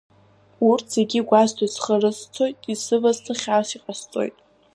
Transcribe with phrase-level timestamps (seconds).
[0.69, 4.37] Урҭ зегь гәасҭоит, схы рызцоит, исывсыз хьаас иҟасҵоит.